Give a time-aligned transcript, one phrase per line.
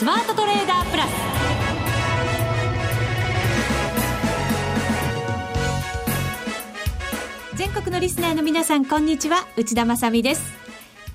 [0.00, 1.10] スマートトレーダープラス。
[7.54, 9.46] 全国のリスナーの皆さんこんにちは。
[9.58, 10.42] 内田まさです。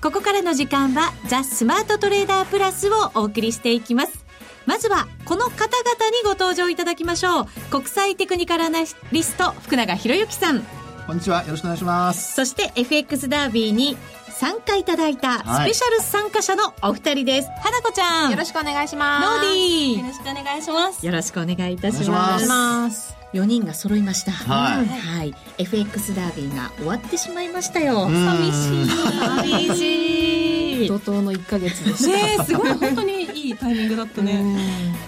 [0.00, 4.24] ここからの時間はザ・スマートトレーダープラスをお送りしていきます。
[4.66, 5.66] まずはこの方々
[6.10, 7.46] にご登場いただきましょう。
[7.72, 10.62] 国際テクニカルアナリスト福永博之さん。
[11.08, 11.42] こんにちは。
[11.42, 12.36] よろしくお願いします。
[12.36, 13.96] そして FX ダービーに
[14.38, 17.48] 参加いただいたスペシャル参加者のお二人です。
[17.62, 18.30] 花子ちゃん。
[18.30, 19.26] よろしくお願いします。
[19.26, 20.00] ノーディー。
[20.00, 21.06] よろしくお願いします。
[21.06, 22.46] よろしくお願いいたします。
[22.46, 24.32] ます4人が揃いました。
[24.32, 24.86] はい。
[24.86, 25.34] はい。
[25.56, 28.10] FX ダービーが終わってしまいましたよ。
[28.10, 28.86] 寂しい。
[28.86, 30.88] 寂しい。
[30.88, 32.38] 怒涛の1ヶ月でした。
[32.38, 35.06] ねすごい本当にいいタイミングだったね。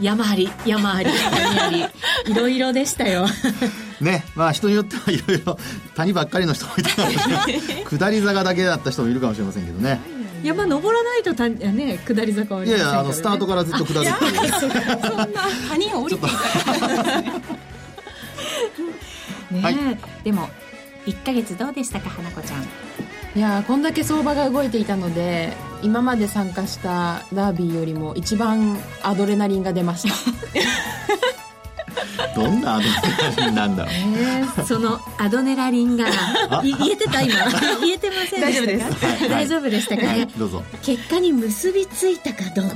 [0.00, 1.84] 山あり山あり谷あり
[2.32, 3.26] いろいろでしたよ
[4.00, 5.58] ねまあ人によってはいろいろ
[5.94, 7.60] 谷ばっかりの人もいたかもしれない。
[7.84, 10.00] 下り坂だけだった人もいるかもしれませんけどね。
[10.42, 15.28] 山登らないとたね下り坂は、ね、いやいやあのスタートからずっと下るっていうそんな
[15.68, 16.36] 谷を降りていた。
[19.54, 19.76] ね、はい、
[20.24, 20.48] でも
[21.06, 22.66] 1か月どうでしたか花子ちゃん。
[23.36, 25.52] いやこんだけ相場が動いていたので
[25.82, 30.14] 今まで参加したダービーよりも一番アドレナリンが出ました
[32.34, 32.90] どんなアドネ
[33.36, 36.06] ラリンなんだろう、えー、そのアドネラリンが
[36.62, 37.22] 言えてた？
[37.22, 37.34] 今。
[37.80, 39.28] 言えてませんでしたか？
[39.28, 40.02] 大丈夫でしたか？
[40.02, 40.62] ね、はい、どうぞ。
[40.82, 42.74] 結果に結びついたかどうか。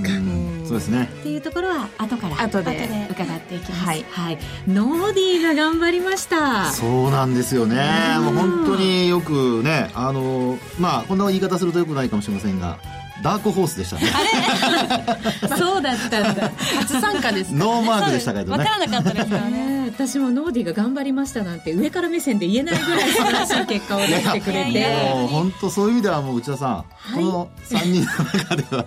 [0.67, 1.09] そうですね。
[1.21, 2.89] っていうところは後から後で。
[3.11, 6.71] 伺っていきます、はい、はい、ノーディーが頑張りました。
[6.73, 7.77] そうなんですよね。
[8.21, 12.79] もう本当によくねあのまあこんな言い方するとよくないかもしれませんが
[13.23, 14.03] ダークホースでしたね。
[14.15, 15.57] あれ？
[15.57, 16.51] そうだったんだ。
[16.81, 18.59] 初参加です、ノーマークでしたけどね。
[18.59, 19.74] わからなかったですからね。
[19.95, 25.15] 私もノーディが頑張りましたなんて上から目線で言えないぐらい素晴らしい結果を出してくれて。
[25.15, 28.87] もう本当そういう意味ではもう内田さん、はい、この3人の中では、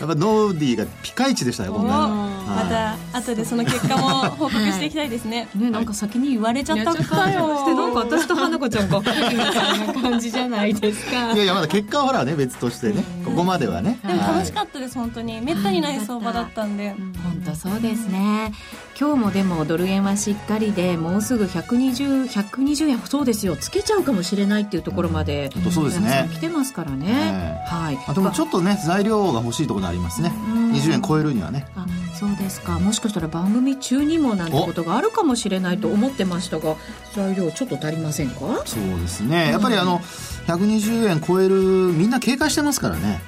[0.00, 1.90] やっぱノーディがピカイチでしたよ、今回。
[1.90, 5.48] また後でその結果も報告していきたいですね。
[5.54, 7.56] ね、なんか先に言われちゃったかよ。
[7.58, 11.32] してなんか私と花子ちゃんが、みたいな感じじゃないですか。
[11.32, 15.40] いやいや、まだ結果はほらね、別としてね、ここまでははねでも楽しかったです、はい、本当に。
[15.40, 16.90] めったにない相場だったんで、
[17.22, 18.52] 本当そうですね。
[18.98, 23.56] 今日もでもドル円はしっかりでもうすぐ120、120円そうですよ。
[23.56, 26.28] つけちゃうかもしれないっていうところまで、うん、そうですね。
[26.32, 27.98] 来てますからね、はい。
[28.06, 30.32] あでもちょっとね材料が欲しいところありますね、
[30.72, 31.66] 20円超えるにはね。
[31.76, 32.78] あそうですか。
[32.78, 36.76] もしかしたら番組中にもなんてことがあるかもしれないと思ってましたが
[37.14, 38.40] 材料ちょっと足りませんか？
[38.64, 39.50] そうですね。
[39.50, 40.00] やっぱりあの、
[40.46, 41.56] 120円超える
[41.92, 43.20] みんな警戒してますからね、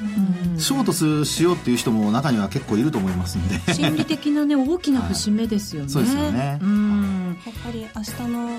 [0.58, 3.72] ショートすしようっていう人も中には結構いると思いますんで。
[3.72, 6.58] 心理的なね大きな節目ですよね、はい、そうですよね。
[6.62, 7.38] うん。
[7.46, 8.50] やっぱり明日の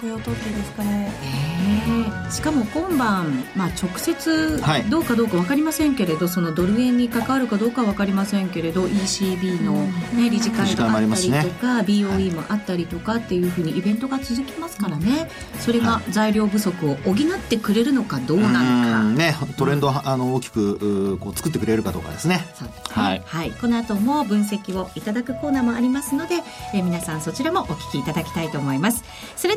[0.00, 4.58] 雇用統計ですかね、えー、しかも今晩、まあ、直接
[4.88, 9.74] どうかどうか分かりませんけれど、はい、そのドル円に関わるかどうか分かりませんけれど ECB の、
[10.16, 15.30] ね、理事会があったりとか、ね、BOE もあったりとかっていうふうにイベントが続きますからね。
[15.58, 17.16] それが材料不足を補っ
[17.48, 22.46] てくれるのかどうなのか、ね、トレンドあの大きくこう作ってくれるかどうかですね。
[22.54, 26.36] そうですね、はい、はい、この後も分析をいただくコーナーもありますので、
[26.72, 29.04] え皆さんそちらもお聞きいただきたいと思います。
[29.36, 29.56] それ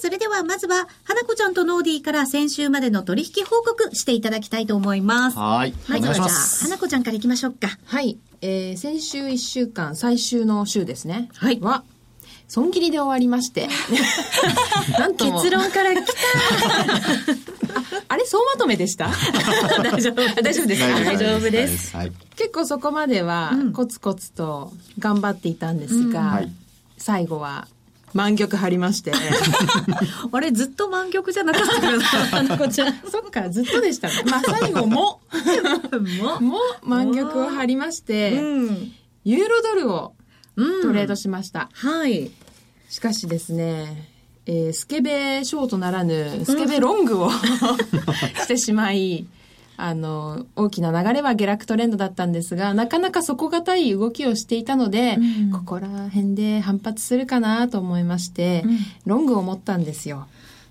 [0.00, 5.38] それではまずは、花子ちゃんとノーディーから先週までの取引報告していただきたいと思います。
[5.38, 5.74] はい。
[5.88, 6.02] はい。
[6.02, 7.68] じゃあ、花子ちゃんからいきましょうか。
[7.84, 8.18] はい。
[8.40, 11.28] えー、先週1週間、最終の週ですね。
[11.34, 11.60] はい。
[11.60, 11.82] は、
[12.46, 13.68] 損切りで終わりまして。
[14.98, 19.10] なんと結論から来たああれ総まとめでした？
[19.82, 26.52] 大丈夫大丈夫です大丈夫です、はい、結構そこまではコツコツと頑張っていたんですが、うんはい、
[26.96, 27.68] 最後は
[28.18, 29.12] 満玉張りまして。
[30.32, 32.92] あれ、ずっと満玉じゃなかったかな、こちら。
[33.08, 34.14] そっか、ずっとでしたね。
[34.28, 35.20] まあ、最後も、
[36.20, 38.92] も、も満玉を張りまして、うん、
[39.24, 40.14] ユーロドルを
[40.82, 41.70] トレードしました。
[41.84, 42.32] うん、はい。
[42.88, 44.10] しかしですね、
[44.46, 49.28] えー、スケベショートならぬ、スケベロングをしてしまい、
[49.80, 60.26] あの、大きな流れは下落トレンドだったんですが、なかなか底堅い動きをしていたので、うん、ここら辺で反発するかなと思いまして、うん、ロングを持ったんですよ。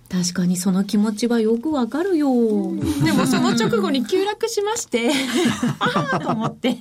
[0.10, 2.30] 確かにその気持ちはよくわかるよ。
[3.04, 5.10] でもその直後に急落しまして、
[5.80, 6.78] ああと思って。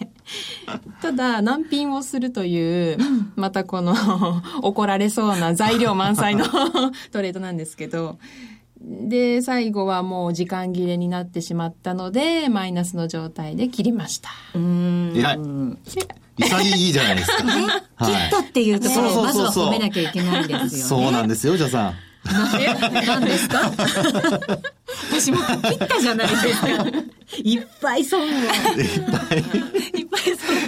[1.01, 2.99] ただ、難品をするという、
[3.37, 3.95] またこの
[4.63, 6.45] 怒られそうな材料満載の
[7.13, 8.19] トレードなんですけど、
[8.81, 14.31] で、最後はもう時間切れになってしまったので、マイナスの状態で切りました。
[14.55, 15.13] うん。
[15.17, 15.39] 偉い。
[16.39, 17.37] 潔いじゃないですか。
[17.43, 20.69] 切ったっていうところをまずは褒めなきゃいけないんですよね。
[20.69, 21.95] そうなんですよ、ジャさん。
[22.27, 23.39] 何で？
[23.39, 23.71] すか？
[25.11, 26.69] 私も切ったじゃないですか。
[27.43, 28.25] いっぱい損を。
[28.27, 30.06] いっぱい損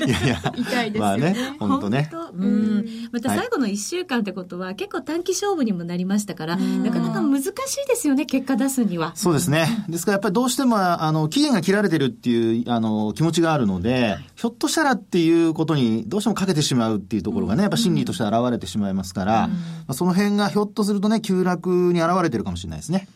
[0.07, 2.11] いやいや、 痛いですよねまあね、本当ね。
[2.35, 2.85] うん。
[3.13, 7.53] また最後の1週間ってことは、結構短期勝負にもなりましたから、なかなか難しい
[7.89, 9.13] ですよね、結果出すには。
[9.15, 9.85] そうですね。
[9.89, 19.51] ですからやっぱりどうしても、あの、期限が切られてるっていう、あの、気持ちがあるので、ひょっとしたらっていうことにどうしてもかけてしまうっていうところがね、やっぱ心理として現れてしまいますから、ま
[19.89, 23.09] あその辺がひょっとするとね、急落に現れてるかもしれないですね。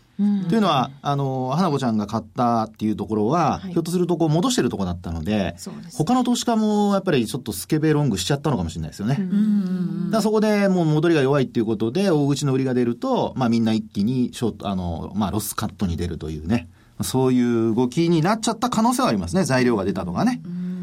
[0.48, 9.18] というのは、あの、花子ちゃんが買ったっていうところは、ひょっとするとこう戻してるところだったので、そうです他の投資家もやっぱりちょっとスケベロングしちゃったのかもしれないですよね。
[10.10, 16.68] だそこでもう戻りが弱いっていうことで、大口の売りが出ると、まあみんな一気にショート、あの、まあロスカットに出るというね。
[17.00, 19.44] そういう動きになっちゃった可能性はありますね。
[19.44, 20.40] 材料が出たとかね。
[20.44, 20.81] 花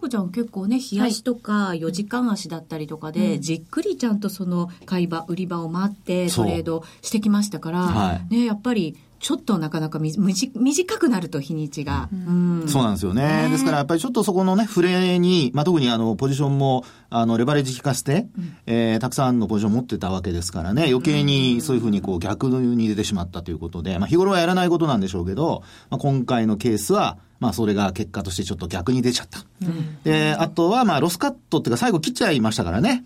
[0.00, 8.34] 子ちゃん結構ね、冷やしとか4時間足だったりとかで、じっくりちゃんとその買い場、売り場を待ってトレードしてきましたから、はい。
[8.34, 12.08] ね、やっぱりちょっとなかなかみ短くなると日にちが。
[12.10, 12.64] うん。
[12.66, 13.48] そうなんですよね。
[13.50, 18.26] ですからやっぱりちょっとそこのね、触れに、まあ、特にあの、ポジションも、あの、レバレッジ効かせて、
[18.66, 29.40] えーたくさんのポジション持ってたわけですからね、余計にそういうふうにこう逆に出てしまったということで、まあ、日頃はやらないことなんでしょうけど、まあ、今回のケースは、まあ、それが結果としてちょっと逆に出ちゃった。
[30.04, 33.04] で、あとは、まあ、ロスカットっていうか最後切っちゃいましたからね。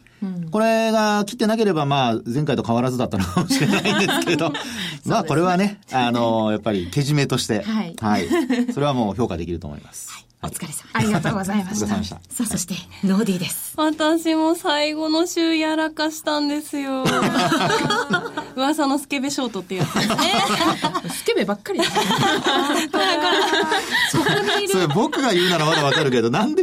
[0.51, 4.53] これが切ってなければ、まあ、前回と変わらずだったのかもしれないんですけど、
[5.07, 8.29] まあ、これはね、あの、 やっぱり、けじめとして、はいはい。
[8.73, 10.09] それはもう評価できると思います。
[10.43, 10.85] お疲れ様です。
[10.93, 11.87] ありがとうございました。
[12.05, 12.17] した。
[12.17, 13.73] さあ、そして、ノーディーです。
[13.77, 17.05] 私も最後の週やらかしたんですよ。
[18.55, 20.17] 噂のスケベショートっていうやつですね。
[21.11, 22.03] スケベばっかりですね。
[22.93, 22.99] そ
[24.87, 26.63] れ僕が言うならまだわかるけど、なんで、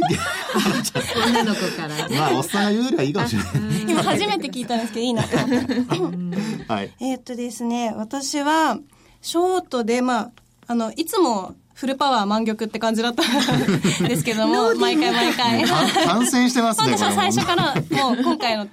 [1.26, 2.16] 女の子からね。
[2.16, 3.52] まあ、おっさんが言うよりはいいかもしれない。
[3.88, 6.72] 今初めて聞いたんですけど、いいなと思って。
[6.72, 6.90] はい。
[7.00, 8.78] えーっとですね、私は、
[9.20, 10.30] ショートで、まあ、
[10.66, 15.64] あの、いつも、フルパワー満玉って感じだったんですけども、毎回毎回。
[15.64, 18.66] 感染してますね、私は最初から、もう今回の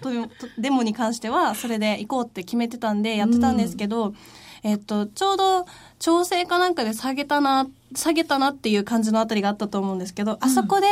[0.58, 4.14] デモに関しては、それで行こうって決めてたんで、やってたんですけど、
[4.64, 5.66] えっと、ちょうど
[6.00, 10.88] 調整かなんかで下げたな、下げたなっていう感じのあたりがあったと思うんですけど、あそこで、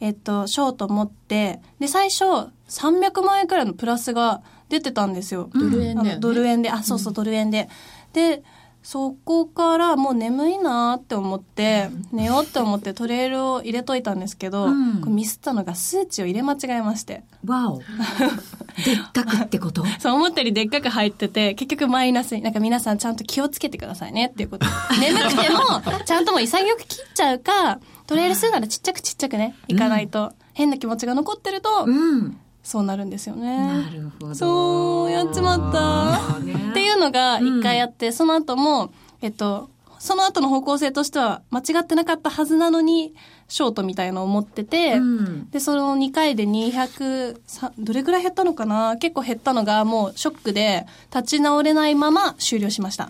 [0.00, 2.24] えっと、ショート持って、で、最初、
[2.68, 5.48] 300万円くらいのプラスが出てたんですよ。
[5.54, 7.68] ドル円だよねドル円で、あ、そうそう、ドル円で。
[8.12, 8.42] で、
[8.86, 17.24] そこからもう眠いなーって思って、寝ようって思ってトレールを入れといたんですけど、うんミスったのが数値を入れ間違えまして。
[17.44, 17.78] わお。
[18.84, 19.84] でっかくってこと？
[19.98, 24.66] そう思ったよりでっかく入ってて、結局マイナスに、なんか皆さんちゃんと気をつけてくださいねっていうこと。
[25.00, 32.38] 眠くても、ちゃんともう潔く切っちゃうか、トレールするならちっちゃくちっちゃくね、いかないと、変な気持ちが残ってると、うん。
[32.66, 33.58] そうなるんですよね。
[33.58, 34.34] なるほど。
[34.34, 36.36] そう、やっちまった。
[36.36, 38.90] っていうのが一回あって、その後も、
[39.22, 39.70] えっと、
[40.00, 43.14] その後の方向性としては間違ってなかったはずなのに、
[43.46, 48.96] ショートみたいのを持ってて、うんで、その2回で200、さどれぐらい減ったのかな？
[48.96, 53.08] 結構減ったのがもうショックで、立ち直れないまま終了しました。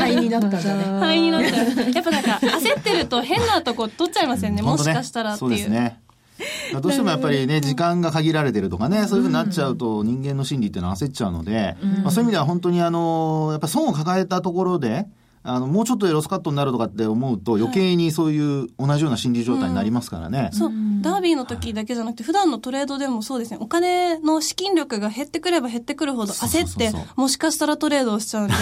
[0.00, 1.00] 灰 になったんだね。
[1.00, 1.56] はい、になった。
[1.56, 4.62] やっぱなんか焦ってると変なとこ取っちゃいますよね。
[4.62, 5.58] もしかしたらってそういう。
[5.58, 6.00] ですね。
[6.80, 15.06] どうしてもやっぱりね、時間が限られてるとかね、そういうふうになっちゃうと人間の心理っていうのは焦っちゃうので、まあ、そういう意味では本当にあの、やっぱ損を抱えたところで、
[15.46, 20.50] あの、もうちょっとでロスカットになるとかって思うと余計にそういう同じような心理状態になりますからね。
[20.52, 28.54] そう、ダービーの時だけじゃなくて、普段のトレードでもそうですね、お金の資金力が減ってくれば減ってくるほど焦ってもしかしたらトレードをしちゃうんで、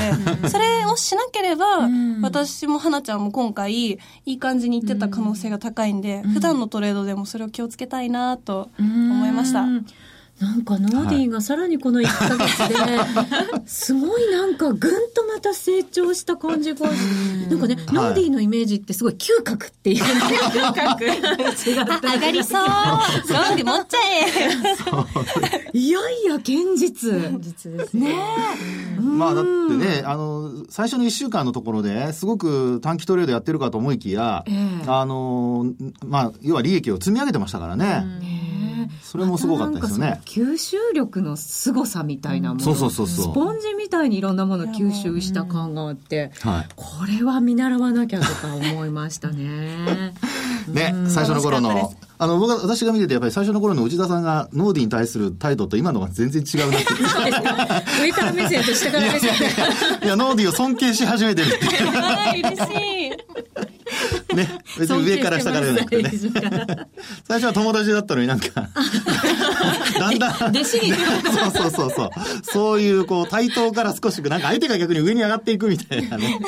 [0.49, 1.89] それをしなければ、
[2.23, 9.63] 私も花ちゃんも今回、いい感じにいってた可能性が高いんで、普段のトレードでもそれを気をつけたいなと思いました。
[9.63, 9.87] うん
[10.45, 16.87] なんかノーディーがさらにこの1ヶ月で、すごいなんかぐんとまた成長した感じが、
[17.49, 21.05] なんかね、ノーディーのイメージってすごい嗅覚っていう、嗅覚。
[21.07, 22.67] 上がりそう。
[23.33, 23.99] ロング持っちゃ
[25.73, 25.79] え。
[25.79, 27.11] いやいや、現実。
[27.41, 28.15] 実ですね。
[28.99, 29.01] え。
[29.01, 34.85] まあだってね、あの、最初の1週間のところで、すごく短期トレードやってるかと思いきや、ええ。
[34.87, 35.73] あの、
[36.05, 38.44] まあ、要は利益を積み上げてましたからね。
[39.03, 40.23] それもすごかったですよねなんか。
[40.27, 46.69] その吸収力の凄さみたいなもの、そうそうそうそうスポンジみたいにいろんなものを吸収した感があって、はい。
[46.77, 50.15] これは見習わなきゃとか思いましたね。
[50.69, 56.87] ね、最初の頃のあの、僕は、私が見てて、やっぱり最初の頃の内田さんがノーディーに対する態度と今のが全然違うなって。
[58.03, 59.31] 上から目線と下から目線
[60.03, 61.67] いや、ノーディーを尊敬し始めてるって
[62.39, 63.04] 嬉しい。
[64.35, 64.49] ね。
[64.79, 66.11] 別に上から下からじゃなくてね。
[67.27, 68.47] 最初は友達だったのになんか、
[69.99, 70.51] だんだん。
[70.51, 72.11] 弟子にそうそうそうそう。
[72.43, 76.39] そういう、こう、対等から少し、なんか相手が逆に上に上がっていくみたいなね。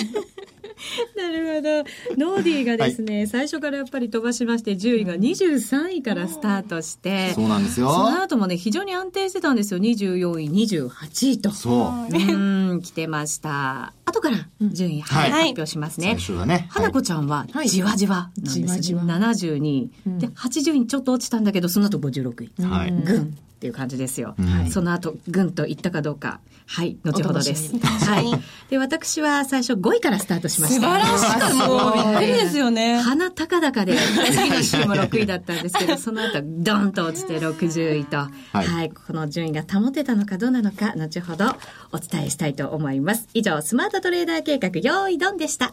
[1.16, 2.26] なるほど。
[2.26, 7.90] ノーディーがですね、最初からやっぱり飛ばしまして、10位が23位からスタートして、そうなんですよ。
[7.90, 9.80] その後もね、非常に安定してたんですよ。
[9.80, 11.50] 24位、28位と。
[11.50, 12.14] そう。
[12.14, 13.92] うん、来てました。
[14.04, 16.08] 後から順位、はい、はい発表しますね。
[16.08, 16.66] 最初はね。
[16.70, 18.80] 花子ちゃんはじわじわなんですよね。
[18.80, 22.62] じわじわ72位、で、80位にちょっと落ちたんだけど、その後56位。
[22.62, 22.92] はい。
[22.92, 24.34] ぐんっていう感じですよ。
[24.38, 26.40] んその後、ぐんといったかどうか。
[26.66, 27.74] はい、後ほどです。
[27.78, 28.26] はい。
[28.68, 30.90] で、私は最初5位からスタートしまし素た。
[30.90, 31.66] 晴らしい。
[31.66, 33.00] もうびっくりですよね。
[33.00, 41.46] 鼻高々で、次の週も6位だったんですけど、その後、ドンと落ちて60位と、はいい、この順位が保てたのかどうなのか、後ほど
[41.92, 43.26] お伝えしたいと思います。
[43.32, 45.72] 以上、スマートトレーダー計画、用意ドンでした。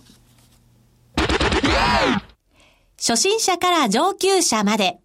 [2.97, 4.99] 初心者から上級者まで。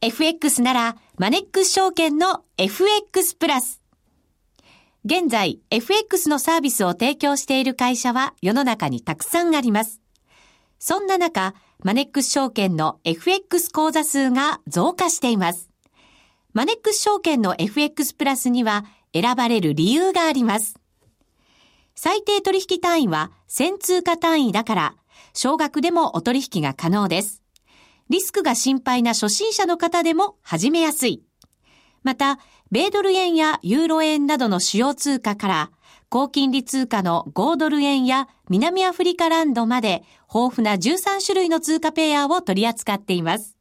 [0.00, 3.82] FX なら、マネックス証券の FX プラス。
[5.04, 10.00] 現在、FX のサービスを提供している会社は世の中にたくさんあります。
[10.78, 15.70] そんな中、マネックス証券の FX 口座数が増加しています。
[16.52, 20.76] マネックス証券の FX プラスには選ばれる理由があります。
[21.96, 24.94] 最低取引単位は1000通貨単位だから、
[25.34, 27.42] 少額でもお取引が可能です。
[28.10, 31.22] リスクが心配な初心者の方でも始めやすい。
[32.02, 32.38] また、
[32.70, 35.70] 米ドル円やユーロ円などの主要通貨から、
[36.10, 43.58] 高金利通貨の5ドル円や南アフリカランドまで豊富な13種類の通貨ペアを取り扱っています。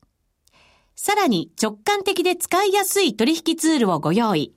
[0.95, 4.53] さらに直感的で使いやすい取引ツールをご用意。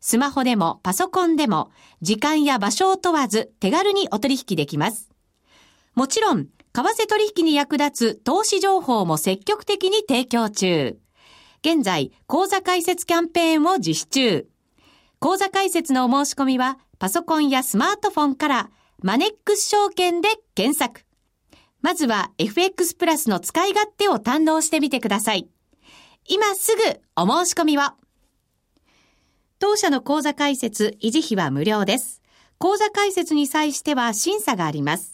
[0.00, 1.70] スマホでもパソコンでも
[2.02, 5.10] 時間や場所を問わず手軽にお取引できます。
[5.94, 10.98] もちろん、為替取引に役立つ投資情報も積極的に提供中。
[11.64, 14.48] 現在、講座開設キャンペーンを実施中。
[15.20, 21.02] 講座開設のお申し込みは、パソコンやスマートフォンから、マネックス証券で検索。
[21.80, 25.48] まずは FX プラスの使い勝手を堪能してみてください。
[26.26, 26.82] 今すぐ
[27.14, 27.82] お申し込みを。
[29.60, 32.20] 当社の講座開設、維持費は無料です。
[32.58, 35.13] 講座開設に際しては審査があります。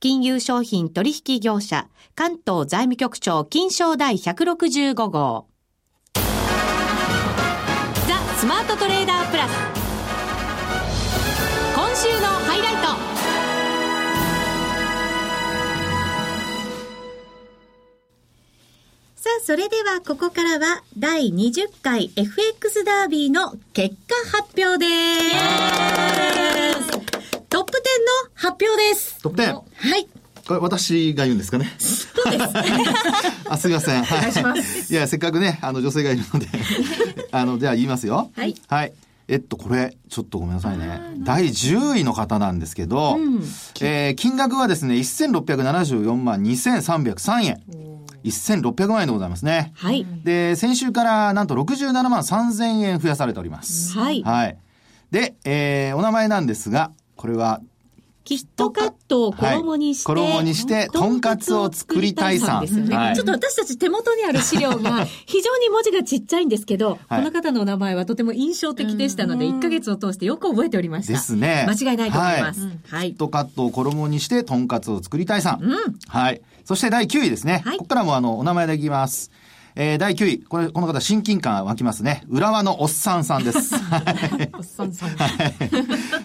[0.00, 5.48] 金融商品取引業者、関東財務局長金賞第165号。
[6.14, 6.22] ザ・
[8.38, 9.50] スマートトレーダープラス。
[11.74, 12.86] 今週のハイライト。
[19.16, 24.86] さあ、それではここからは第20回 FX ダービーの結果発表で
[26.84, 26.88] す。
[27.48, 29.20] トップ10の発表です。
[29.20, 29.67] トップ10。
[29.78, 30.06] はい。
[30.46, 31.70] これ私が言うんですかね？
[31.78, 32.44] そうです。
[33.50, 34.02] あ、すみません。
[34.04, 34.62] はい。
[34.90, 36.46] いや、せっかくね、あの、女性がいるので、
[37.32, 38.30] あの、じゃあ言いますよ。
[38.34, 38.54] はい。
[38.68, 38.92] はい。
[39.28, 41.00] えっと、これ、ちょっとごめんなさいね。
[41.18, 43.18] 第10位の方なんですけど、
[43.82, 47.60] えー金額はですね、1674万2303円。
[48.24, 49.72] 1600万円でございますね。
[49.76, 50.06] はい。
[50.24, 53.92] で、先週からなんと67万3000円増やされております。
[53.98, 54.22] はい。
[54.22, 54.56] はい。
[55.10, 57.60] で、えーお名前なんですが、これは、
[58.28, 71.14] キットカットを衣にして、はい衣にしてとんかつを作りたいさんですよね、はいちょっと私たち手元にある資料が 非常に文字がちっちゃいんですけど、はいこの方のお名前はとても印象的でしたので、1ヶ月を通してよく覚えておりました。
[71.14, 72.68] ですね間違いないと思います。
[72.90, 73.08] はい。
[73.12, 75.64] キットカットを衣にしてとんかつを作りたいさん。
[75.64, 75.78] うん。
[76.06, 76.42] はい。
[76.66, 77.62] そして第9位ですね。
[77.64, 79.30] はいここからもあの、お名前でいきます。
[79.80, 80.38] えー、第9位。
[80.40, 82.24] これ、この方、親近感湧きますね。
[82.28, 83.76] 浦和のおっさんさんです。
[83.78, 83.98] は
[84.40, 85.10] いおっさんさん。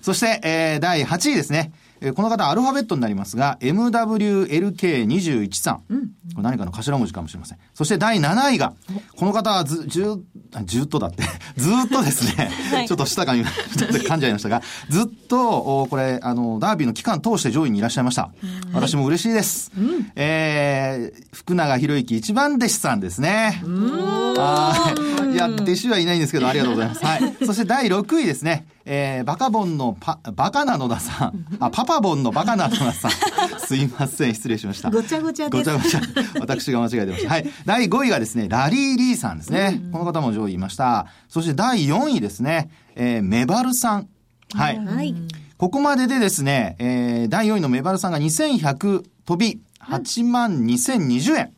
[0.01, 1.72] そして、えー、第8位ですね。
[2.03, 5.75] えーこの方アルファベットになりますが、MWLK21 さん。
[5.77, 7.57] これ何かの頭文字かもしれません。
[7.74, 8.74] そして第7位が、
[9.15, 10.22] この方はず、ずー
[10.53, 11.24] あずーっとだって、
[11.55, 12.51] ずーっとですね、
[12.88, 13.45] ちょっと舌が、ちょっ
[13.88, 18.31] と噛んじゃいましたが、ずっと、おこれ、あの、ダービーの期間通して上位にいらっしゃいました。
[18.74, 19.72] 私も嬉しいです。
[20.15, 23.62] えー、福永博之一番弟子さんですね。
[23.65, 24.93] は
[25.29, 25.33] い。
[25.33, 27.05] いや、弟子はいないんですけど、ありがとうございます。
[27.05, 27.36] はい。
[27.45, 28.65] そして第6位ですね。
[28.86, 31.46] えー、バカボンのパ、バカな野田さん。
[31.60, 33.12] あ、パパボンのバカな野田さん。
[33.60, 34.90] すいません、失礼しました。
[34.90, 36.02] ごちゃごちゃごちゃごちゃ。
[36.40, 37.30] 私が間違えてました。
[37.32, 37.50] はい。
[37.66, 39.82] 第5位がですね、ラリー・リーさんですね。
[39.92, 41.08] この方も上位いました。
[41.30, 44.08] そして第4位ですね、えー、メバルさん。
[44.54, 44.78] はい。
[44.78, 45.16] はい。
[45.58, 51.54] ここまででですね、えー、第4位のメバルさんが2100飛び、8万2020円。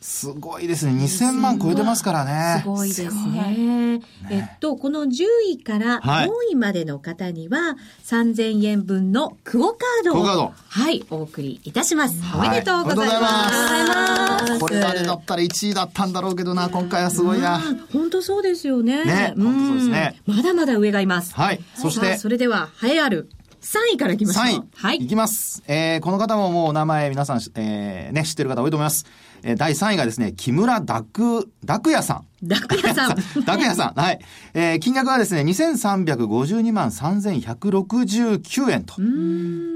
[0.00, 0.92] すごいですね。
[0.92, 2.62] 2000万超えてますからね。
[2.62, 4.00] すごいですね。
[4.30, 7.76] えっと、この10位からはい4位までの方には、
[8.06, 12.18] 3000円分のクオカードを、ドはい、お送りいたします。
[12.22, 14.58] はいおめでとうございます。
[14.58, 17.60] これまでだったら1位だったんだろうけどな、今回はすごいな。
[17.92, 19.04] 本当そうですよね。
[19.04, 21.34] ね本当そうですねうんまだまだ上がいます。
[21.34, 21.60] はい。
[21.74, 23.28] そしてそれでは、栄えある
[23.60, 24.44] 3位からいきましょう。
[24.44, 24.62] 3位。。
[24.74, 25.06] はいい。
[25.06, 25.62] きます。
[25.66, 29.06] えー、この方ももうお名前皆さん、えー、ね、知ってる方多いと思います。
[29.42, 32.26] えー、第3位がですね、木村ダク、ダクヤさん。
[32.42, 33.16] ダクヤさん。
[33.44, 34.00] ダクヤさん。
[34.00, 34.20] はい。
[34.54, 38.94] えー、金額はですね、2352万3169円と。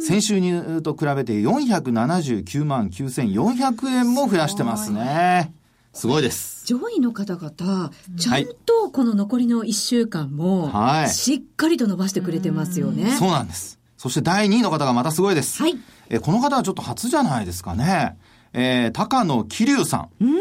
[0.01, 5.53] 先週にと比べて479万9400円も増やしてますね。
[5.95, 6.67] すごいです。
[6.67, 13.13] 上位の方々、ちゃんとこの残りの1週間も、はいしっかりと伸ばしてくれてますよね。
[13.13, 13.79] そうなんです。
[13.97, 15.63] そして第2位の方がまたすごいです。
[15.63, 15.79] はい。
[16.11, 18.19] えーこの方はちょっと初じゃないですかね。
[18.53, 20.09] えー、高野桐生さん。
[20.21, 20.39] おめで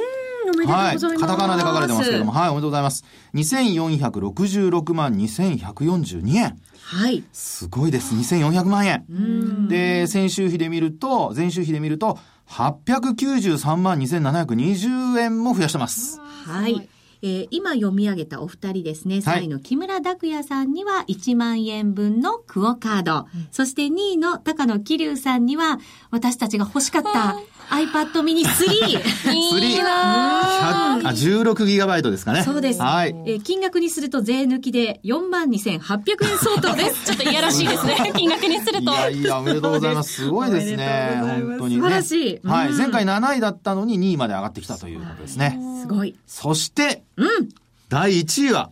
[0.56, 0.94] とうござはいい。
[0.96, 1.18] ます。
[1.18, 3.06] カタカナで書かれてますけども、はい、おめでとうございます。
[3.34, 6.60] 2466万2142円。
[6.82, 7.24] はい。
[7.32, 8.14] すごいです。
[8.14, 9.68] 2400万円。
[9.68, 12.20] で、先週比で見ると、前週比で見ると、
[12.54, 16.20] 893万2720円も増やしてます。
[16.20, 16.88] はい。
[17.24, 19.44] えー今読み上げたお二人ですね、はい。
[19.44, 25.80] 3位の木村拓哉さんには1万円分のクオカード、そして2位の高野桐生さんには
[26.12, 27.40] 私たちが欲しかった
[27.74, 29.02] iPad mini 3。
[29.02, 32.44] 3、100あ、16ギガバイトですかね。
[32.44, 32.82] そうです。
[32.82, 33.10] はい。
[33.26, 35.80] えー金額にすると税抜きで4万2800
[36.24, 37.06] 円相当です。
[37.10, 38.12] ちょっといやらしいですね。
[38.16, 38.92] 金額にするいと。
[38.94, 40.14] やいや、おめでとうございます。
[40.14, 41.18] すごいですね。
[41.20, 41.82] 本当に、ね。
[41.82, 42.74] 素晴らしいうんはい。
[42.74, 45.60] 前回7位だったのに2位まで上がってきたということですね。
[45.82, 46.16] すごい。
[46.28, 47.50] そして、うん。
[47.90, 48.70] 第1位は、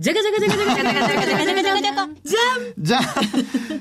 [0.00, 2.14] じゃがじゃがじゃがじゃがじゃがじゃがじゃがじゃがじゃじゃじゃん
[2.78, 3.02] じゃあ、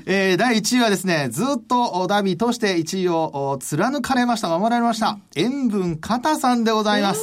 [0.08, 7.22] えー、第1位はですね、ずっとダービー通して1位を貫かれました、守られました、塩分肩さんでございます。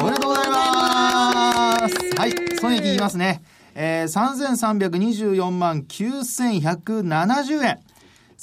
[0.00, 2.16] おめでとうございます。
[2.16, 3.42] はい、損益言いますね。
[3.74, 7.80] えー、3324万9170円。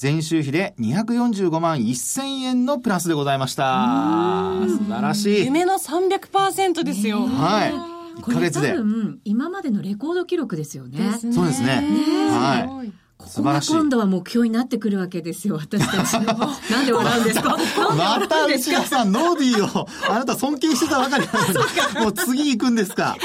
[0.01, 4.51] 前週比で245万1000円のプラスでございました。
[4.67, 5.45] 素晴らしい。
[5.45, 7.21] 夢の300%ですよ。
[7.21, 7.94] はい。
[8.17, 8.73] 1これ多ヶ月で。
[8.73, 11.17] 分、今までのレコード記録ですよね。
[11.19, 11.81] そうですね。
[12.29, 13.04] はい。
[13.17, 16.13] ここが今度は目標になってくるわけですよ、私たち。
[16.69, 17.57] なんで笑うんですか？
[17.97, 21.47] また内川さん、ノーディーを、 あなた尊敬してたばかりなの
[21.99, 23.15] に、もう次行くんですか？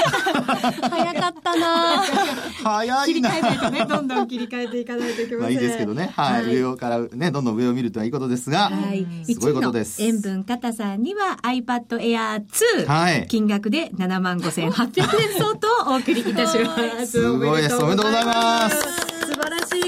[0.89, 2.03] 早かったな
[2.63, 3.29] 早いな。
[3.69, 6.11] ね、どんどん切り替えていかないといけまあいいですけどね。
[6.15, 6.55] はい。
[6.55, 9.05] 上からね、どんどん上を見るとはいいことですが、はい。
[9.25, 10.01] すごいことです。
[10.01, 12.41] 塩分肩さんには iPad Air
[12.85, 12.87] 2。
[12.87, 16.75] はい金額で7万5800円相当をお送りいたしま
[17.05, 17.07] す。
[17.11, 19.10] すごいですおめでとうございます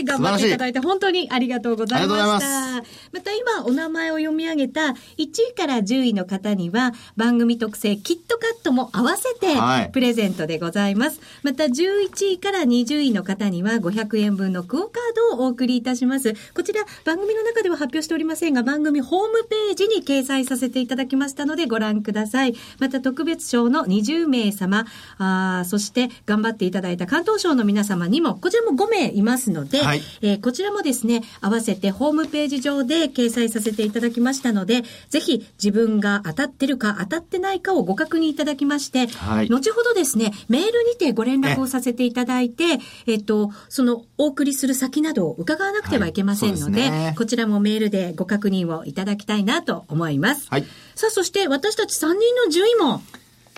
[0.03, 0.05] い。
[0.05, 2.15] 頑張っていただいて本当にありがとうございました。
[2.15, 11.19] ありがとうございまた今お名前を読み上げた1位から10位の方には番組特製キットカットも合わせてはいプレゼントでございます。
[11.43, 16.33] また11位から20位の方には500円分のクオカードをお送りいたします。
[16.53, 22.55] こちら番組の中では発表しておりませんが番組ホームページに掲載させていただきましたのでご覧ください。
[22.79, 24.85] また特別賞の20名様、
[25.17, 39.49] あーそして頑張っていただいた関東賞の皆様にも、こちらも5名いますので、はいえーこちらもですね、合わせてホームページ上で掲載させていただきましたので、ぜひ自分が当たってるか当たってないかをご確認いただきまして、はい。
[39.49, 42.63] 後ほどですね、メールにてご連絡をさせていただいて、
[43.07, 47.15] えっと、そのお送りする先などを伺わなくてはいけませんので、はいね。
[47.17, 50.47] こちらもメールでご確認をいただきたいなと思います。
[50.49, 50.65] はい。
[50.95, 53.01] さあ、そして私たち3人の順位も、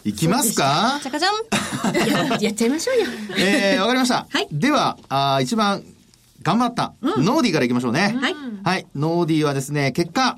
[0.04, 1.00] 行きますか？
[1.02, 3.06] じゃかじゃんややっちゃいましょうよ。
[3.40, 4.28] えー、わかりました。
[4.30, 4.48] はい。
[4.52, 5.84] では、あー一番
[6.42, 8.16] 頑張った、ノーディーから行きましょうね。
[8.20, 8.36] はい。
[8.64, 8.88] はい。
[8.96, 10.38] ノーディーはですね、結果、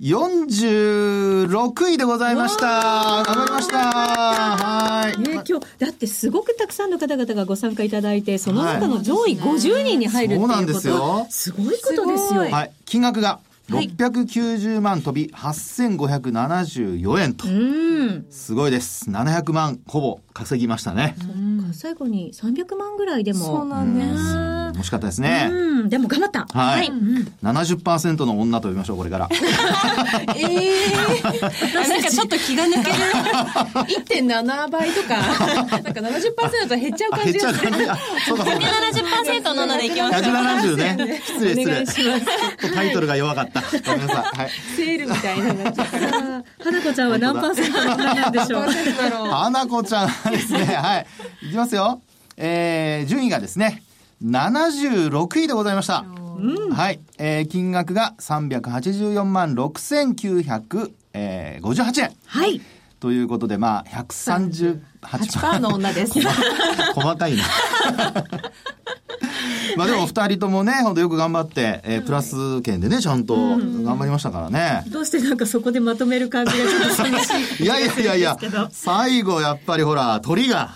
[0.00, 3.22] 46位でございました。
[3.22, 3.78] 頑張りました。
[3.90, 5.18] はい。
[5.20, 12.40] ね、今日、だってすごくたくさんの方々がご参加いただいて、その中の上位50人に入るっていうこと、そうなんですよすごいことですよ。
[12.50, 12.72] はい。
[12.84, 17.48] 金額がはい690万飛び8574円と。
[17.48, 18.26] うん。
[18.30, 19.08] すごいです。
[19.08, 21.14] 700万ほぼ稼ぎましたね。
[21.72, 23.38] 最後に300万ぐらいでも。
[23.44, 24.54] そうなんです。
[24.80, 25.48] 惜しかったですね。
[25.48, 26.46] うん、でも頑張った。
[26.46, 26.88] はい。
[27.42, 29.28] 70%の女と呼びましょう、これから。
[30.34, 31.14] ええ
[31.88, 32.94] なんかちょっと気が抜ける。
[34.24, 35.14] 1.7倍とか、
[35.70, 37.70] なんか70%と減っちゃうあ感じがする。
[37.70, 37.90] 減っちゃう感じ。
[37.90, 38.66] あ、そうかそうか。
[38.66, 40.22] 170%ののでいきましょう。
[40.22, 41.22] 170ね。
[41.24, 41.64] 失礼失礼。
[41.64, 42.74] お願いします。
[42.74, 43.62] タイトルが弱かった。
[43.62, 44.38] ごめんなさい。
[44.38, 44.50] はい。
[44.76, 46.08] セールみたいなのになっちゃうから。
[46.08, 48.62] あー花子ちゃんは何パーセントの女なんでしょう。
[49.30, 50.64] 花子ちゃんですね。
[50.64, 51.06] はい。
[51.42, 52.00] いきますよ。
[52.36, 53.82] えー、順位がですね、
[54.24, 56.04] 76位でございました。
[56.72, 57.00] はい。
[57.18, 62.12] えー、金額が384万6958円。
[62.26, 62.60] はい。
[63.00, 66.12] ということで、まあ、138 8%の女です。
[66.94, 67.44] 細かいな。
[69.76, 74.84] まあでも二人ともね、本当よく頑張って、えープラス券でね、ちゃんと頑張りましたからね。
[74.88, 77.64] どうしてなんかそこでまとめる感じがちょっと寂しい。
[77.64, 78.36] いやいやいやいや
[78.70, 80.74] 最後やっぱりほら、鳥が。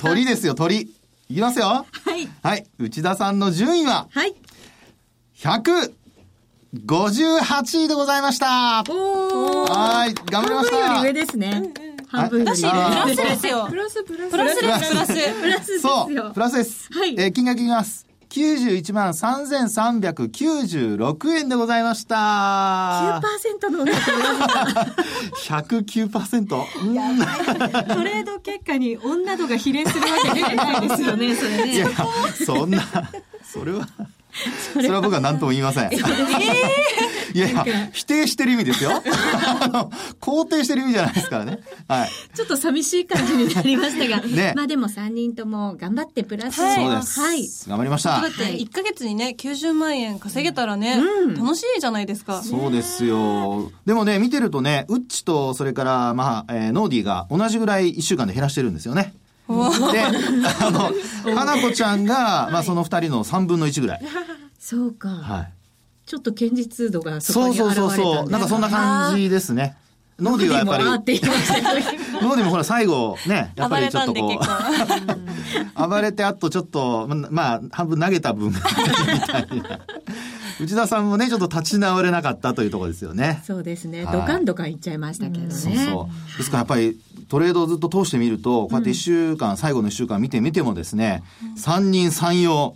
[0.00, 0.88] 鳥ですよ、鳥。
[1.28, 1.66] いきますよ。
[1.66, 1.84] は
[2.16, 2.28] い。
[2.42, 2.66] はい。
[2.78, 4.34] 内田さんの順位は、はい。
[5.38, 8.82] 158位でございました。
[8.88, 9.70] おー。
[9.70, 10.14] はい。
[10.14, 11.26] 頑張りました半分より上。
[11.26, 11.62] ですね。
[12.14, 12.70] 半分より上。
[12.70, 13.76] プラスですよプ。
[13.76, 14.30] ラスプラス。
[14.30, 14.94] プラスです、プラス。
[14.94, 15.22] プラスで
[15.64, 16.40] すよそう、プ。
[16.40, 16.88] ラスです。
[16.92, 18.04] はいえー金額いきます。
[18.30, 23.20] 91万3396円でございました。
[23.64, 24.54] 9%の女と言われた
[25.36, 26.40] 109%?
[26.40, 26.66] うんト？
[28.02, 31.94] レード結果に女度が比例するわけ出てないですよね、それいやね。、
[32.44, 32.82] そんな、
[33.44, 33.86] それは、
[34.74, 35.90] それは僕は何とも言いません。
[37.34, 39.02] いやいや、否定してる意味ですよ。
[40.20, 41.60] 肯定してる意味じゃないですからね。
[41.88, 42.10] はい。
[42.34, 47.20] ちょっと寂しい感じになりましたが、ねまあでも3人とも頑張ってプラスをはいそうです。
[47.20, 47.48] はい。
[47.68, 48.30] 頑張りましただっ。
[48.30, 51.00] て1ヶ月にね、90万円稼げたらね、
[51.36, 52.42] 楽しいじゃないですか。
[52.42, 53.72] そうですよ。
[53.84, 59.14] でもね、見てるとね、ウッチと、それから、まあ、えーノーディーが同じぐらい1週間で減らしてるんですよね。
[59.46, 60.90] で、あの、
[61.34, 64.02] 花子ちゃんが、まあ、その2人の3分の1ぐらい。
[64.58, 65.08] そうか。
[65.08, 65.52] はい。
[66.06, 68.30] ちょっと堅実度がそこそうに現れたんでそうそうそう。
[68.30, 69.76] なんかそんな感じですね。
[70.18, 74.38] ノーディーはやっぱり、ノーディーもほら最後ね、やっぱりちょっとこ。
[74.38, 74.38] う、
[75.88, 78.68] 暴れてあとちょっと、ままあ、半分投げた分みた
[79.40, 79.80] いな。
[80.60, 83.42] 内田さんもね、ちょっと立ち直れなかったというところですよね。
[83.44, 84.04] そうですね。
[84.04, 85.50] はいドカンドカンいっちゃいましたけどね。
[85.50, 86.38] そうそう。
[86.38, 91.22] ですからやっぱりトレードをずっと通してみると、こうやって一週間、最後の一週間見てみてもですね、
[91.56, 92.74] 三人三様、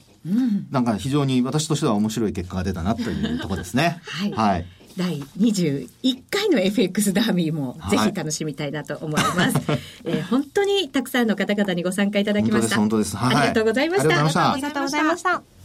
[0.71, 4.01] なんか非常に私としては面白い結果が出たなというところですね。
[4.05, 4.67] はいはい。
[4.97, 9.57] 第21回の FX ダービーもぜひ楽しみたいなと思います。
[10.05, 12.77] えー本当にたくさんの方々にご参加いただきました。
[12.77, 14.53] 本当です本当ですはいありがとうございました。
[14.53, 15.58] ありがとうございました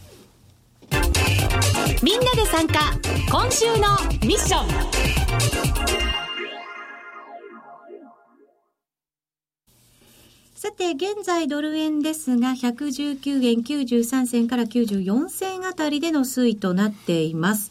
[2.02, 2.80] みんなで参加
[3.30, 3.72] 今週の
[4.26, 4.68] ミッション
[10.54, 17.70] さて、現在ドル円ですが、119円93銭から94銭あたりでの推移となっています。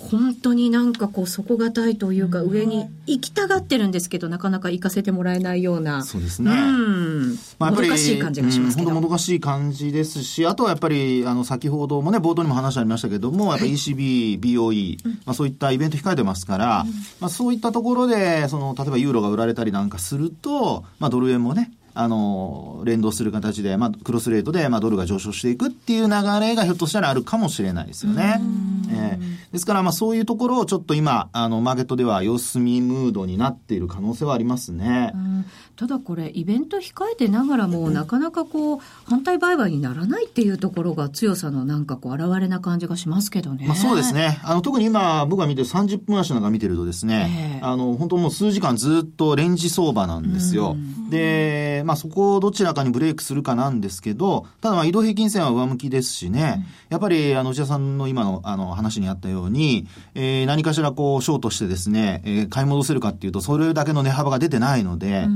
[0.00, 6.02] 本当になんかこう底堅いというか上に行きたがってるんですけどなかなか行かせてもらえないような。
[6.04, 6.50] そうですね。
[6.50, 7.38] うん。
[7.58, 16.86] まあ、やっぱり、もどかしい感じがしますけど、うん本当もどかしい感じですし、あとはやっぱり、あの、先ほどもね、冒頭にも話ありましたけども、やっぱり ECB、BOE、まあそういったイベント控えてますから、
[17.20, 28.40] まあそういったところで、その、例えばユーロが売られたりなんかすると、まあドル円もね、あの、連動する形で、まあ、クロスレートで、まあ、ドルが上昇していくっていう流れがひょっとしたらあるかもしれないですよね。
[28.92, 35.10] ええですから、まあ、そういうところをちょっと今、あの、マーケットでは様子見ムードになっている可能性はありますね。
[35.14, 35.44] うん
[35.78, 43.64] ただこれイベント控えてながらもなかなかこう反対売買にならないっていうところが強さのなんかこう現れな感じがしますけどね。
[43.64, 44.40] まあそうですね。
[44.42, 50.76] あの、特に今、僕が見てる30分足なんか見てるとですね、ええあの、本当もう数時間ずっとレンジ相場なんですよ。
[51.10, 65.26] で、まあそこをどちらかにブレイクするかなんですけど、ただまあ移動平均線は上向きですしね、やっぱり、あの、内田さんの今の、あの、話にあったように、えー何かしらこう、ショートしてですね、えー買い戻せるかっていうと、それだけの値幅が出てないので、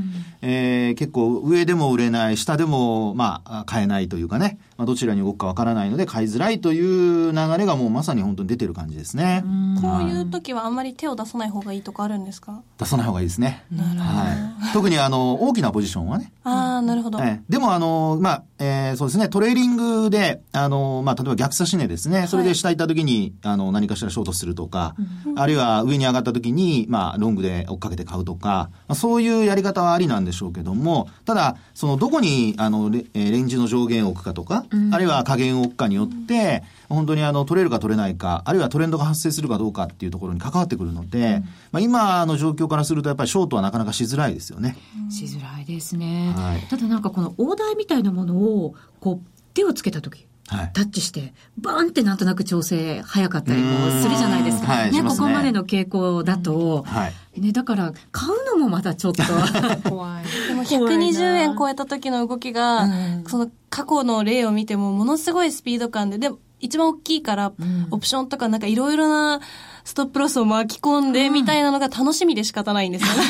[0.42, 9.44] えー結構上でも売れない、下でも、まあ、買えないというかね、まあ、どちらに動くかわからないので、買いづらいという流れがもうまさに本当に出てる感じですね。
[9.80, 12.62] こういう時はあんまり手を出さない方がいいとかあるんですか？
[12.78, 13.64] 出さない方がいいですね。
[13.72, 16.32] は特にあの、大きなポジションはね。
[16.44, 17.20] ああ、なるほど。
[17.20, 17.42] ええ。
[17.48, 24.94] でも、あの、まあ、えーそうですね、トレーリングで、あの、まあ、例えば逆差し値ですね、それで下行った時に、あの、何かしらショートするとか、
[25.36, 44.76] あるいは上に上がった時に、まあ、ロングで追っかけて買うとか、まあ、そういうやり方はありなんでしょうけども、ただ、その、どこに、あの、レえーレンジの上限を置くかとか、あるいは下限を置くかによって、本当にあの、取れるか取れないか、あるいはトレンドが発生するかどうかっていうところに関わってくるので、まあ、今の状況からすると、やっぱりショートはなかなかしづらいですよね。
[45.10, 46.60] しづらいですね、はい。
[46.68, 50.70] ただなんかこのオーダーみたいなものをこう手をつけた時はい。
[50.74, 54.78] タッチしてバーンってなんとなく調整早かったりもするじゃないですか、うん。
[54.80, 55.02] はいね。
[55.02, 57.12] ねここまでの傾向だと、はい。
[57.40, 59.22] ね、だから買うのもまたちょっと。
[59.88, 60.24] 怖い。
[60.48, 61.06] でも怖いな。
[61.06, 63.24] 120円超えた時の動きが、うん。
[63.26, 67.52] その過去の例を見てもものすごいスピード感で、でも一番大きいから、
[67.90, 69.40] オプションとかなんかいろいろな
[69.84, 73.22] ストップロスを巻き込んでみたいなのが楽しみで仕方ないんですよね。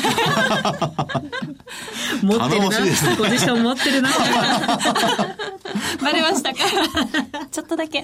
[2.21, 2.77] 持ってるな。
[3.17, 4.09] ポジション持ってるな。
[6.03, 6.59] バレましたか？
[7.49, 8.03] ちょっとだけ。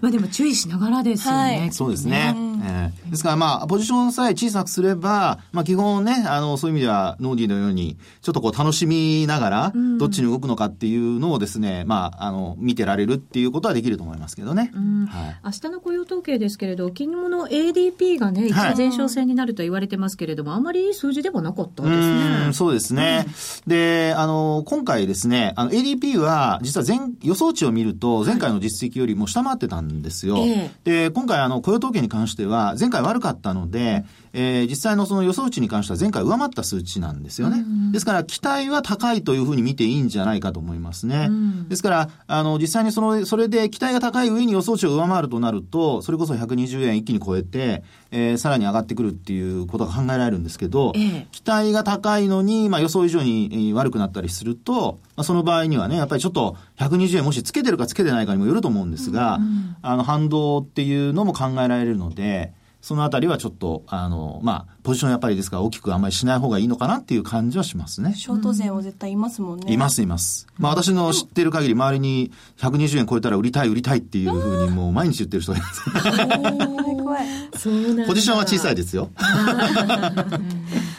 [0.00, 2.34] まあでも注意しながらですよね、はいそうですね。
[2.64, 14.72] ええですからまあ、ポジションさえ小さくすれば、まあ基本ね、あの、そういう意味では、ノーディーのように、ちょっとこう楽しみながら、どっちに動くのかっていうのをですね、まあ、あの、見てられるっていうことはできると思いますけどね。
[15.08, 15.36] はい。
[15.44, 22.54] 明日の雇用統計ですけれど、昨日の ADP がね、一前哨戦になると言われてますけれども、あんまりいい数字ではなかったですうねん。
[22.54, 23.26] そうですね。
[23.66, 30.36] で、あの、今回ですね、あの、ADP は、実は前、予想値を見ると、前回の実績よりも下回ってたんですよ。
[30.38, 37.64] えで、今回、あの、雇用統計に関しては、前回悪かったので、えー実際のその予想値に関しては前回上回った数値なんですよね。
[37.92, 41.28] ですから、期待は高いというふうに見ていいんじゃないかと思いますね。
[41.68, 59.38] ですから、あの、実際にその、それで期待が高い上に予想値を上回るとなると、それこそ120円一気に超えて、えーさらに上がってくるっていうことが考えられるんですけど、ええ期待が高いのに、まあ、予想以上にえー悪くなったりすると、まあ、その場合にはね、やっぱりちょっと120円もしつけてるかつけてないかにもよると思うんですが、
[59.82, 68.14] あの、反動っていうのも考えられるので、そのあたりはちょっと、あの、まあ、ポジションやっぱりですから大きくあんまりしない方がいいのかなっていう感じはしますね。
[68.14, 69.72] ショート勢は絶対いますもんね。
[69.72, 70.48] います、います。
[70.58, 75.82] まあ、私の知ってる限り、周りに120円超えたら売りたい、売りたいっていうふうにもう毎日言ってる人がいます。
[75.90, 77.26] 怖い怖い。
[77.56, 79.10] そうなんだポジションは小さいですよ。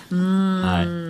[0.10, 1.03] うーんは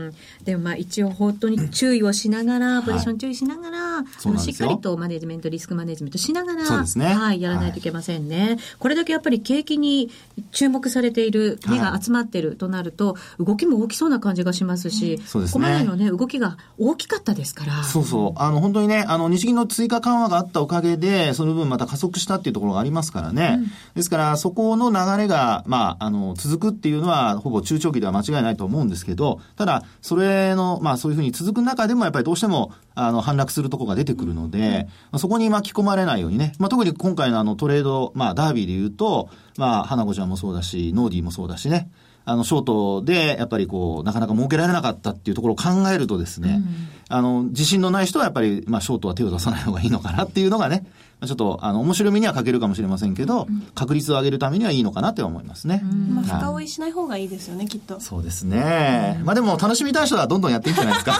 [0.43, 8.57] でもまあ一応本当に注意をしながら、ポジション注意しながら、あのそうなんですよしっかりとマネジメント、リスクマネジメントしながら、ねはい、やらないといけませんね。
[8.79, 10.09] これだけやっぱり景気に
[10.51, 17.83] 注目されている、目が集まってるとなると、動きも大きそうな感じがしますし、そうですねここまでのね、動きが大きかったですから。
[17.83, 18.39] そうそう。
[18.41, 23.59] あの、本当にね、あの、日銀の追加緩和があったおかげで、その分また加速したっていうところがありますからね。
[23.95, 41.89] ですから、そこの流れが、まあ、あの、続くっていうのは、ほぼ中長期では間違いないと思うんですけど、ただ、それの、まあ、そういうふうに続く中でも、やっぱりどうしても、あの、反落するところが出てくるので、まあそこに巻き込まれないようにね、まあ、特に今回のあの、トレード、まあ、ダービーで言うと、まあ、花子ちゃんもそうだし、ノーディーもそうだしね、
[42.25, 46.61] あの、ショートで、やっぱりこう、なかなか儲けられなかったっていうところを考えるとですね、
[47.09, 55.81] あの、自信のない人はやっぱり、まあ、ショートは手を出さない方がいいのかなっていうのがね、まあちょっと、あの、面白みには欠けるかもしれませんけど、確率を上げるためにはいいのかなって思いますね。
[55.83, 57.99] まあ、はい深追いしない方がいいですよね、きっと。
[57.99, 59.21] そうですね。
[59.23, 61.19] まあでも、楽しみたい人はどんどんやっていいんじゃないですか。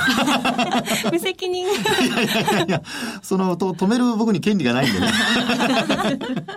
[1.12, 1.66] 無責任。
[1.66, 1.70] い
[2.54, 2.82] やいや、
[3.22, 5.08] その、と止める僕に権利がないんでね。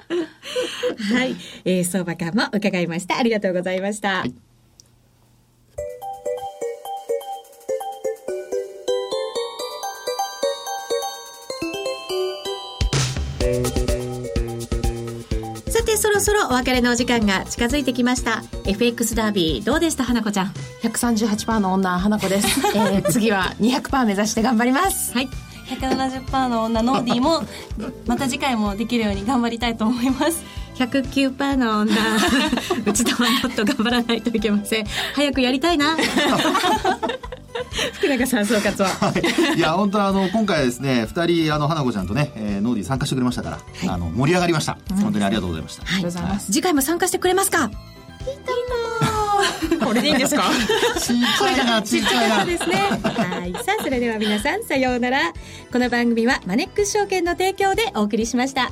[1.12, 3.18] はい、えー、相場感も伺いました。
[3.18, 4.22] ありがとうございました。
[4.24, 4.34] い
[15.68, 18.42] さて、そろそろお別れのお時間が近づいてきました。
[18.64, 22.60] FX ダービー、どうでした、花子ちゃん？138%の女、花子です。
[22.74, 25.12] えー、次は200%目指して頑張ります。
[25.12, 25.28] はい。
[25.66, 27.42] 170%の女ノーディーも、
[28.06, 30.44] また次回もできるように頑張りたいと思います。
[30.76, 31.94] 109%の女、
[32.86, 34.86] うちとはもっと頑張らないといけません。
[35.14, 35.96] 早くやりたいな。
[37.94, 38.88] 福永さん、総括は。
[38.88, 39.12] は
[39.54, 39.58] い。
[39.58, 44.78] いや、本当あの、今回はですね、二人、あの、花子ちゃんとね、えーノーディー参加してくれましたから、あの、盛り上がりました。
[45.02, 45.84] 本当にありがとうございました。
[45.84, 46.46] はいありがとうございます。
[46.52, 47.70] 次回も参加してくれますか？
[49.84, 50.42] これでいいんですか？
[50.98, 52.44] ちっちゃいな、ちっちゃいな。
[52.44, 52.76] ですね。
[52.76, 53.52] はい。
[53.52, 55.32] さあ、それでは皆さん、さようなら。
[55.72, 58.70] この番組はマネックス証券の提供でお送りしました。